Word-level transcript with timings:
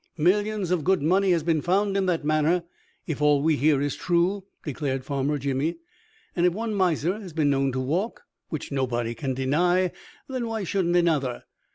"Millions 0.17 0.71
of 0.71 0.83
good 0.83 1.03
money 1.03 1.29
has 1.29 1.43
been 1.43 1.61
found 1.61 1.95
in 1.95 2.07
that 2.07 2.25
manner, 2.25 2.63
if 3.05 3.21
all 3.21 3.39
we 3.43 3.55
hear 3.55 3.79
is 3.79 3.95
true," 3.95 4.43
declared 4.65 5.05
Farmer 5.05 5.37
Jimmy; 5.37 5.77
"and 6.35 6.43
if 6.43 6.53
one 6.53 6.73
miser 6.73 7.19
has 7.19 7.33
been 7.33 7.51
known 7.51 7.71
to 7.71 7.79
walk, 7.79 8.23
which 8.49 8.71
nobody 8.71 9.13
can 9.13 9.35
deny, 9.35 9.91
then 10.27 10.47
why 10.47 10.63
shouldn't 10.63 10.95
another? 10.95 11.43